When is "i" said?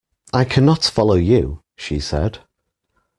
0.33-0.45